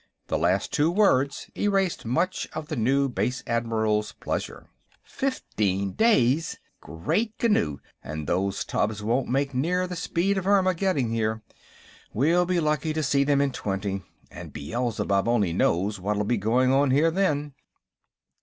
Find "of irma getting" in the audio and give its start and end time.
10.39-11.11